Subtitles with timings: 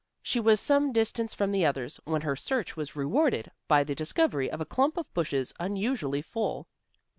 [0.23, 4.49] She was some distance from the others when her search was rewarded by the discovery
[4.49, 6.67] of a clump of bushes unusually full.